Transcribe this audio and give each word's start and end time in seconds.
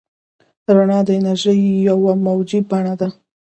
رڼا 0.75 0.99
د 1.07 1.09
انرژۍ 1.17 1.59
یوه 1.89 2.13
موجي 2.25 2.59
بڼه 2.69 2.93
ده. 2.99 3.07